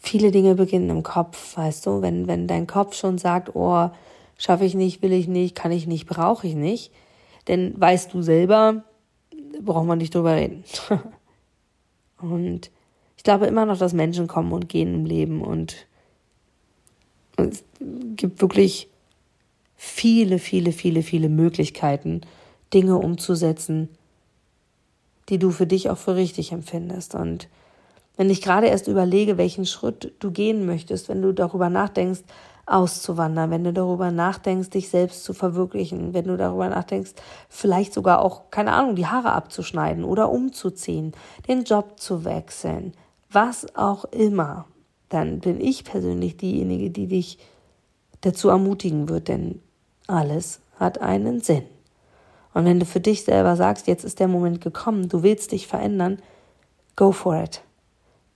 viele 0.00 0.30
Dinge 0.30 0.54
beginnen 0.54 0.90
im 0.90 1.02
Kopf, 1.02 1.56
weißt 1.56 1.86
du, 1.86 2.02
wenn, 2.02 2.26
wenn 2.26 2.48
dein 2.48 2.66
Kopf 2.66 2.94
schon 2.96 3.18
sagt, 3.18 3.54
oh, 3.54 3.90
schaffe 4.36 4.64
ich 4.64 4.74
nicht, 4.74 5.02
will 5.02 5.12
ich 5.12 5.28
nicht, 5.28 5.54
kann 5.54 5.70
ich 5.70 5.86
nicht, 5.86 6.06
brauche 6.06 6.46
ich 6.46 6.54
nicht, 6.54 6.92
denn 7.46 7.80
weißt 7.80 8.12
du 8.12 8.22
selber, 8.22 8.82
braucht 9.60 9.86
man 9.86 9.98
nicht 9.98 10.14
drüber 10.14 10.34
reden. 10.34 10.64
und 12.20 12.70
ich 13.16 13.22
glaube 13.22 13.46
immer 13.46 13.66
noch, 13.66 13.78
dass 13.78 13.92
Menschen 13.92 14.26
kommen 14.26 14.52
und 14.52 14.68
gehen 14.68 14.94
im 14.94 15.04
Leben 15.06 15.42
und 15.42 15.86
es 17.36 17.64
gibt 18.16 18.40
wirklich 18.40 18.88
viele, 19.84 20.38
viele, 20.38 20.70
viele, 20.70 21.02
viele 21.02 21.28
Möglichkeiten, 21.28 22.20
Dinge 22.72 22.98
umzusetzen, 22.98 23.88
die 25.28 25.38
du 25.38 25.50
für 25.50 25.66
dich 25.66 25.90
auch 25.90 25.98
für 25.98 26.14
richtig 26.14 26.52
empfindest. 26.52 27.16
Und 27.16 27.48
wenn 28.16 28.30
ich 28.30 28.42
gerade 28.42 28.68
erst 28.68 28.86
überlege, 28.86 29.38
welchen 29.38 29.66
Schritt 29.66 30.12
du 30.20 30.30
gehen 30.30 30.66
möchtest, 30.66 31.08
wenn 31.08 31.20
du 31.20 31.32
darüber 31.32 31.68
nachdenkst, 31.68 32.20
auszuwandern, 32.64 33.50
wenn 33.50 33.64
du 33.64 33.72
darüber 33.72 34.12
nachdenkst, 34.12 34.70
dich 34.70 34.88
selbst 34.88 35.24
zu 35.24 35.34
verwirklichen, 35.34 36.14
wenn 36.14 36.28
du 36.28 36.36
darüber 36.36 36.68
nachdenkst, 36.68 37.14
vielleicht 37.48 37.92
sogar 37.92 38.22
auch, 38.22 38.52
keine 38.52 38.74
Ahnung, 38.74 38.94
die 38.94 39.08
Haare 39.08 39.32
abzuschneiden 39.32 40.04
oder 40.04 40.30
umzuziehen, 40.30 41.12
den 41.48 41.64
Job 41.64 41.98
zu 41.98 42.24
wechseln, 42.24 42.92
was 43.32 43.74
auch 43.74 44.04
immer, 44.04 44.66
dann 45.08 45.40
bin 45.40 45.60
ich 45.60 45.82
persönlich 45.82 46.36
diejenige, 46.36 46.90
die 46.90 47.08
dich 47.08 47.38
dazu 48.20 48.48
ermutigen 48.48 49.08
wird, 49.08 49.26
denn 49.26 49.60
alles 50.06 50.60
hat 50.78 51.00
einen 51.00 51.40
Sinn. 51.40 51.64
Und 52.54 52.64
wenn 52.64 52.80
du 52.80 52.86
für 52.86 53.00
dich 53.00 53.24
selber 53.24 53.56
sagst, 53.56 53.86
jetzt 53.86 54.04
ist 54.04 54.20
der 54.20 54.28
Moment 54.28 54.60
gekommen, 54.60 55.08
du 55.08 55.22
willst 55.22 55.52
dich 55.52 55.66
verändern, 55.66 56.20
go 56.96 57.12
for 57.12 57.42
it. 57.42 57.62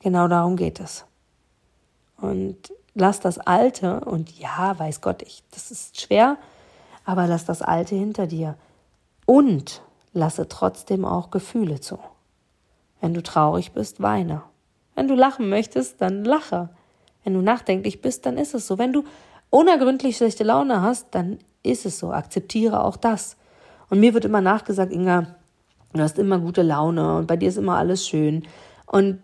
Genau 0.01 0.29
darum 0.29 0.57
geht 0.57 0.81
es. 0.81 1.05
Und 2.19 2.57
lass 2.95 3.21
das 3.21 3.39
Alte, 3.39 4.01
und 4.01 4.39
ja, 4.39 4.79
weiß 4.79 5.01
Gott, 5.01 5.23
ich, 5.23 5.43
das 5.51 5.71
ist 5.71 6.01
schwer, 6.01 6.39
aber 7.05 7.27
lass 7.27 7.45
das 7.45 7.63
Alte 7.63 7.95
hinter 7.95 8.27
dir. 8.27 8.57
Und 9.27 9.83
lasse 10.13 10.49
trotzdem 10.49 11.05
auch 11.05 11.31
Gefühle 11.31 11.81
zu. 11.81 11.99
Wenn 13.01 13.13
du 13.13 13.23
traurig 13.23 13.73
bist, 13.73 14.01
weine. 14.01 14.43
Wenn 14.95 15.09
du 15.09 15.15
lachen 15.15 15.49
möchtest, 15.51 16.01
dann 16.01 16.25
lache. 16.25 16.71
Wenn 17.23 17.35
du 17.35 17.43
nachdenklich 17.43 18.01
bist, 18.01 18.25
dann 18.25 18.39
ist 18.39 18.55
es 18.55 18.67
so. 18.67 18.79
Wenn 18.79 18.93
du 18.93 19.05
unergründlich 19.51 20.17
schlechte 20.17 20.45
Laune 20.45 20.81
hast, 20.81 21.09
dann 21.11 21.39
ist 21.67 21.87
es 21.87 21.99
so. 21.99 22.13
Akzeptiere 22.13 22.83
auch 22.85 22.97
das. 22.97 23.37
Und 23.89 24.01
mir 24.01 24.15
wird 24.15 24.25
immer 24.25 24.41
nachgesagt, 24.41 24.93
Inga, 24.93 25.37
du 25.93 26.01
hast 26.01 26.19
immer 26.19 26.39
gute 26.39 26.63
Laune 26.63 27.17
und 27.17 27.27
bei 27.27 27.37
dir 27.37 27.49
ist 27.49 27.59
immer 27.59 27.77
alles 27.77 28.07
schön. 28.07 28.47
Und 28.87 29.23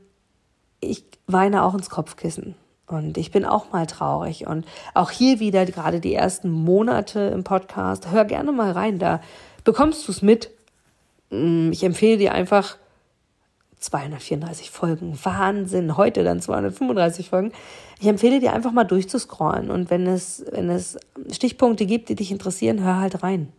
ich 0.80 1.04
weine 1.26 1.64
auch 1.64 1.74
ins 1.74 1.90
Kopfkissen. 1.90 2.54
Und 2.86 3.16
ich 3.16 3.30
bin 3.30 3.44
auch 3.44 3.72
mal 3.72 3.86
traurig. 3.86 4.46
Und 4.46 4.66
auch 4.94 5.10
hier 5.10 5.40
wieder 5.40 5.64
gerade 5.64 6.00
die 6.00 6.14
ersten 6.14 6.50
Monate 6.50 7.20
im 7.20 7.44
Podcast. 7.44 8.10
Hör 8.10 8.24
gerne 8.24 8.52
mal 8.52 8.72
rein, 8.72 8.98
da 8.98 9.20
bekommst 9.64 10.06
du 10.06 10.12
es 10.12 10.22
mit. 10.22 10.50
Mm, 11.30 11.70
ich 11.72 11.84
empfehle 11.84 12.18
dir 12.18 12.34
einfach 12.34 12.76
234 13.78 14.70
Folgen. 14.70 15.18
Wahnsinn. 15.22 15.96
Heute 15.96 16.22
dann 16.22 16.40
235 16.40 17.30
Folgen. 17.30 17.52
Ich 18.00 18.06
empfehle 18.06 18.40
dir 18.40 18.52
einfach 18.52 18.72
mal 18.72 18.84
durchzuscrollen. 18.84 19.70
Und 19.70 19.90
wenn 19.90 20.06
es, 20.06 20.44
wenn 20.50 20.68
es 20.68 20.98
Stichpunkte 21.32 21.86
gibt, 21.86 22.08
die 22.08 22.14
dich 22.14 22.30
interessieren, 22.30 22.82
hör 22.82 22.98
halt 22.98 23.22
rein. 23.22 23.52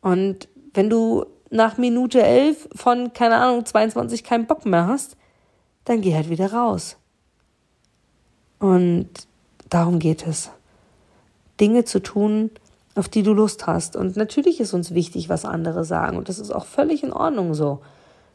Und 0.00 0.48
wenn 0.74 0.90
du 0.90 1.26
nach 1.50 1.78
Minute 1.78 2.22
11 2.22 2.68
von, 2.74 3.12
keine 3.12 3.36
Ahnung, 3.36 3.64
22 3.64 4.24
keinen 4.24 4.46
Bock 4.46 4.66
mehr 4.66 4.86
hast, 4.86 5.16
dann 5.84 6.00
geh 6.00 6.14
halt 6.14 6.28
wieder 6.28 6.52
raus. 6.52 6.96
Und 8.58 9.08
darum 9.68 9.98
geht 9.98 10.26
es. 10.26 10.50
Dinge 11.60 11.84
zu 11.84 12.00
tun, 12.02 12.50
auf 12.94 13.08
die 13.08 13.22
du 13.22 13.32
Lust 13.32 13.66
hast. 13.66 13.96
Und 13.96 14.16
natürlich 14.16 14.60
ist 14.60 14.74
uns 14.74 14.94
wichtig, 14.94 15.28
was 15.28 15.44
andere 15.44 15.84
sagen. 15.84 16.16
Und 16.16 16.28
das 16.28 16.38
ist 16.38 16.50
auch 16.50 16.66
völlig 16.66 17.02
in 17.02 17.12
Ordnung 17.12 17.54
so. 17.54 17.80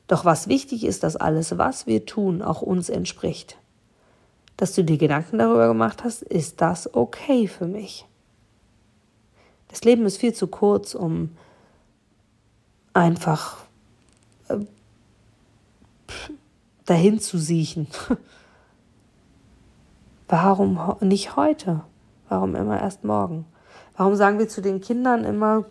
Doch 0.07 0.25
was 0.25 0.47
wichtig 0.47 0.83
ist, 0.83 1.03
dass 1.03 1.15
alles, 1.15 1.57
was 1.57 1.87
wir 1.87 2.05
tun, 2.05 2.41
auch 2.41 2.61
uns 2.61 2.89
entspricht. 2.89 3.57
Dass 4.57 4.73
du 4.73 4.83
dir 4.83 4.97
Gedanken 4.97 5.39
darüber 5.39 5.67
gemacht 5.67 6.03
hast, 6.03 6.21
ist 6.21 6.61
das 6.61 6.93
okay 6.93 7.47
für 7.47 7.65
mich? 7.65 8.05
Das 9.71 9.83
Leben 9.83 10.05
ist 10.05 10.17
viel 10.17 10.33
zu 10.33 10.47
kurz, 10.47 10.93
um 10.93 11.31
einfach 12.93 13.57
äh, 14.49 14.57
dahin 16.85 17.19
zu 17.19 17.37
siechen. 17.37 17.87
Warum 20.27 20.79
nicht 21.01 21.35
heute? 21.35 21.81
Warum 22.29 22.55
immer 22.55 22.79
erst 22.79 23.03
morgen? 23.03 23.45
Warum 23.97 24.15
sagen 24.15 24.39
wir 24.39 24.47
zu 24.47 24.61
den 24.61 24.79
Kindern 24.79 25.25
immer, 25.25 25.65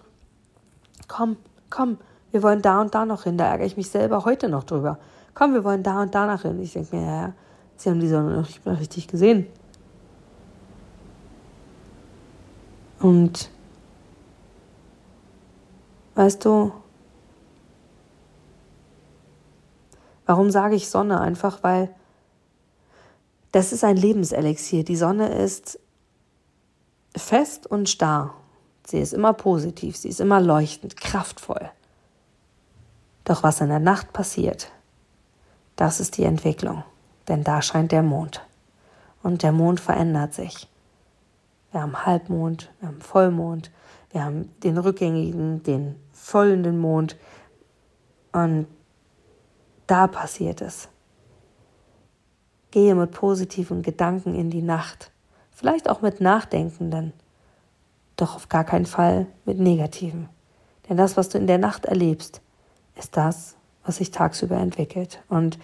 komm, 1.08 1.36
komm, 1.70 1.98
wir 2.32 2.42
wollen 2.42 2.62
da 2.62 2.80
und 2.80 2.94
da 2.94 3.06
noch 3.06 3.24
hin. 3.24 3.38
Da 3.38 3.46
ärgere 3.46 3.66
ich 3.66 3.76
mich 3.76 3.90
selber 3.90 4.24
heute 4.24 4.48
noch 4.48 4.64
drüber. 4.64 4.98
Komm, 5.34 5.54
wir 5.54 5.64
wollen 5.64 5.82
da 5.82 6.02
und 6.02 6.14
da 6.14 6.26
noch 6.26 6.42
hin. 6.42 6.60
Ich 6.60 6.74
denke 6.74 6.96
mir, 6.96 7.06
ja, 7.06 7.32
sie 7.76 7.90
haben 7.90 8.00
die 8.00 8.08
Sonne 8.08 8.36
noch 8.36 8.46
nicht 8.46 8.64
mal 8.64 8.74
richtig 8.74 9.08
gesehen. 9.08 9.46
Und 13.00 13.50
weißt 16.14 16.44
du, 16.44 16.72
Warum 20.30 20.52
sage 20.52 20.76
ich 20.76 20.88
Sonne? 20.88 21.20
Einfach 21.20 21.64
weil 21.64 21.92
das 23.50 23.72
ist 23.72 23.82
ein 23.82 23.96
Lebenselixier. 23.96 24.84
Die 24.84 24.94
Sonne 24.94 25.28
ist 25.28 25.80
fest 27.16 27.66
und 27.66 27.88
starr. 27.88 28.32
Sie 28.86 29.00
ist 29.00 29.12
immer 29.12 29.32
positiv, 29.32 29.96
sie 29.96 30.08
ist 30.08 30.20
immer 30.20 30.40
leuchtend, 30.40 30.96
kraftvoll. 30.96 31.68
Doch 33.24 33.42
was 33.42 33.60
in 33.60 33.70
der 33.70 33.80
Nacht 33.80 34.12
passiert, 34.12 34.70
das 35.74 35.98
ist 35.98 36.16
die 36.16 36.22
Entwicklung. 36.22 36.84
Denn 37.26 37.42
da 37.42 37.60
scheint 37.60 37.90
der 37.90 38.04
Mond. 38.04 38.40
Und 39.24 39.42
der 39.42 39.50
Mond 39.50 39.80
verändert 39.80 40.32
sich. 40.32 40.68
Wir 41.72 41.82
haben 41.82 42.06
Halbmond, 42.06 42.70
wir 42.78 42.90
haben 42.90 43.00
Vollmond, 43.00 43.72
wir 44.10 44.24
haben 44.24 44.50
den 44.62 44.78
rückgängigen, 44.78 45.62
den 45.62 45.96
füllenden 46.12 46.78
Mond. 46.78 47.16
Und 48.32 48.66
da 49.86 50.06
passiert 50.06 50.60
es. 50.60 50.88
Gehe 52.70 52.94
mit 52.94 53.10
positiven 53.12 53.82
Gedanken 53.82 54.34
in 54.34 54.50
die 54.50 54.62
Nacht. 54.62 55.10
Vielleicht 55.50 55.88
auch 55.88 56.02
mit 56.02 56.20
nachdenkenden. 56.20 57.12
Doch 58.16 58.36
auf 58.36 58.48
gar 58.48 58.64
keinen 58.64 58.86
Fall 58.86 59.26
mit 59.44 59.58
negativen. 59.58 60.28
Denn 60.88 60.96
das, 60.96 61.16
was 61.16 61.28
du 61.28 61.38
in 61.38 61.46
der 61.46 61.58
Nacht 61.58 61.86
erlebst, 61.86 62.40
ist 62.96 63.16
das, 63.16 63.56
was 63.84 63.96
sich 63.96 64.10
tagsüber 64.10 64.56
entwickelt. 64.56 65.22
Und 65.28 65.58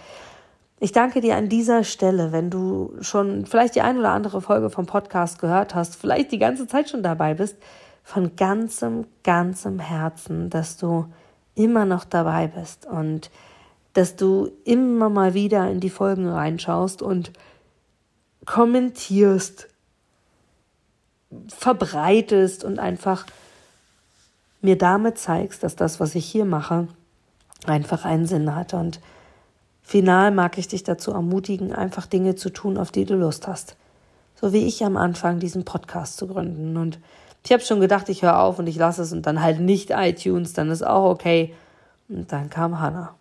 ich 0.78 0.92
danke 0.92 1.20
dir 1.20 1.36
an 1.36 1.48
dieser 1.48 1.84
Stelle, 1.84 2.32
wenn 2.32 2.50
du 2.50 2.94
schon 3.00 3.46
vielleicht 3.46 3.74
die 3.74 3.80
ein 3.80 3.98
oder 3.98 4.10
andere 4.10 4.40
Folge 4.40 4.70
vom 4.70 4.86
Podcast 4.86 5.38
gehört 5.38 5.74
hast, 5.74 5.96
vielleicht 5.96 6.32
die 6.32 6.38
ganze 6.38 6.66
Zeit 6.66 6.90
schon 6.90 7.02
dabei 7.02 7.34
bist, 7.34 7.56
von 8.06 8.36
ganzem, 8.36 9.08
ganzem 9.24 9.80
Herzen, 9.80 10.48
dass 10.48 10.76
du 10.76 11.06
immer 11.56 11.84
noch 11.86 12.04
dabei 12.04 12.46
bist 12.46 12.86
und 12.86 13.32
dass 13.94 14.14
du 14.14 14.52
immer 14.62 15.08
mal 15.08 15.34
wieder 15.34 15.68
in 15.68 15.80
die 15.80 15.90
Folgen 15.90 16.28
reinschaust 16.28 17.02
und 17.02 17.32
kommentierst, 18.44 19.66
verbreitest 21.48 22.62
und 22.62 22.78
einfach 22.78 23.26
mir 24.62 24.78
damit 24.78 25.18
zeigst, 25.18 25.64
dass 25.64 25.74
das, 25.74 25.98
was 25.98 26.14
ich 26.14 26.26
hier 26.26 26.44
mache, 26.44 26.86
einfach 27.66 28.04
einen 28.04 28.26
Sinn 28.26 28.54
hat. 28.54 28.72
Und 28.72 29.00
Final 29.82 30.30
mag 30.30 30.58
ich 30.58 30.68
dich 30.68 30.84
dazu 30.84 31.10
ermutigen, 31.10 31.72
einfach 31.72 32.06
Dinge 32.06 32.36
zu 32.36 32.50
tun, 32.50 32.78
auf 32.78 32.92
die 32.92 33.04
du 33.04 33.16
Lust 33.16 33.48
hast. 33.48 33.76
So 34.36 34.52
wie 34.52 34.64
ich 34.64 34.84
am 34.84 34.96
Anfang 34.96 35.40
diesen 35.40 35.64
Podcast 35.64 36.18
zu 36.18 36.28
gründen. 36.28 36.76
Und 36.76 37.00
ich 37.46 37.52
habe 37.52 37.62
schon 37.62 37.78
gedacht, 37.78 38.08
ich 38.08 38.22
höre 38.22 38.40
auf 38.40 38.58
und 38.58 38.66
ich 38.66 38.74
lasse 38.74 39.02
es 39.02 39.12
und 39.12 39.24
dann 39.24 39.40
halt 39.40 39.60
nicht 39.60 39.90
iTunes, 39.90 40.52
dann 40.52 40.68
ist 40.68 40.84
auch 40.84 41.08
okay. 41.08 41.54
Und 42.08 42.32
dann 42.32 42.50
kam 42.50 42.80
Hannah. 42.80 43.14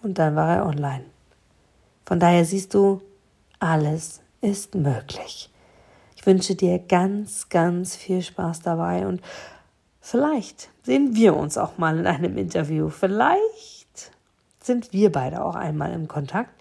Und 0.00 0.18
dann 0.20 0.36
war 0.36 0.58
er 0.58 0.66
online. 0.66 1.04
Von 2.06 2.20
daher 2.20 2.44
siehst 2.44 2.72
du, 2.72 3.02
alles 3.58 4.20
ist 4.40 4.76
möglich. 4.76 5.50
Ich 6.14 6.24
wünsche 6.24 6.54
dir 6.54 6.78
ganz, 6.78 7.48
ganz 7.48 7.96
viel 7.96 8.22
Spaß 8.22 8.60
dabei 8.60 9.08
und 9.08 9.20
vielleicht 10.00 10.68
sehen 10.84 11.16
wir 11.16 11.36
uns 11.36 11.58
auch 11.58 11.78
mal 11.78 11.98
in 11.98 12.06
einem 12.06 12.38
Interview. 12.38 12.90
Vielleicht 12.90 14.12
sind 14.62 14.92
wir 14.92 15.10
beide 15.10 15.44
auch 15.44 15.56
einmal 15.56 15.92
im 15.94 16.06
Kontakt. 16.06 16.52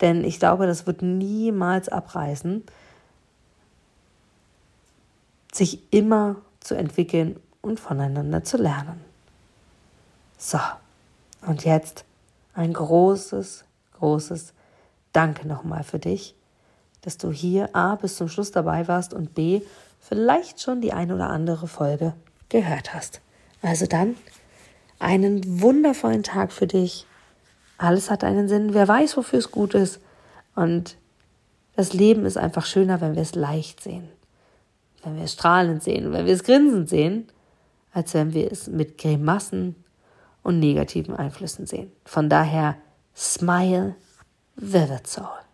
Denn 0.00 0.24
ich 0.24 0.38
glaube, 0.38 0.66
das 0.66 0.86
wird 0.86 1.02
niemals 1.02 1.90
abreißen, 1.90 2.64
sich 5.52 5.80
immer 5.92 6.36
zu 6.66 6.74
entwickeln 6.74 7.38
und 7.62 7.80
voneinander 7.80 8.44
zu 8.44 8.56
lernen. 8.56 9.00
So, 10.38 10.58
und 11.46 11.64
jetzt 11.64 12.04
ein 12.54 12.72
großes, 12.72 13.64
großes 13.98 14.52
Danke 15.12 15.48
nochmal 15.48 15.82
für 15.82 15.98
dich, 15.98 16.34
dass 17.02 17.16
du 17.16 17.30
hier 17.30 17.74
A 17.74 17.94
bis 17.94 18.16
zum 18.16 18.28
Schluss 18.28 18.50
dabei 18.50 18.86
warst 18.86 19.14
und 19.14 19.34
B 19.34 19.62
vielleicht 20.00 20.60
schon 20.60 20.80
die 20.80 20.92
ein 20.92 21.10
oder 21.10 21.30
andere 21.30 21.68
Folge 21.68 22.12
gehört 22.48 22.92
hast. 22.92 23.20
Also 23.62 23.86
dann 23.86 24.16
einen 24.98 25.60
wundervollen 25.62 26.22
Tag 26.22 26.52
für 26.52 26.66
dich 26.66 27.06
alles 27.78 28.10
hat 28.10 28.24
einen 28.24 28.48
Sinn. 28.48 28.74
Wer 28.74 28.88
weiß, 28.88 29.16
wofür 29.16 29.38
es 29.38 29.50
gut 29.50 29.74
ist. 29.74 30.00
Und 30.54 30.96
das 31.74 31.92
Leben 31.92 32.24
ist 32.24 32.38
einfach 32.38 32.64
schöner, 32.64 33.00
wenn 33.00 33.14
wir 33.14 33.22
es 33.22 33.34
leicht 33.34 33.82
sehen. 33.82 34.08
Wenn 35.06 35.18
wir 35.18 35.22
es 35.22 35.34
strahlend 35.34 35.84
sehen, 35.84 36.12
wenn 36.12 36.26
wir 36.26 36.34
es 36.34 36.42
grinsend 36.42 36.88
sehen, 36.88 37.28
als 37.92 38.12
wenn 38.14 38.34
wir 38.34 38.50
es 38.50 38.66
mit 38.66 38.98
Grimassen 38.98 39.76
und 40.42 40.58
negativen 40.58 41.14
Einflüssen 41.14 41.64
sehen. 41.64 41.92
Von 42.04 42.28
daher, 42.28 42.76
smile, 43.14 43.94
vivid 44.56 45.06
soul. 45.06 45.45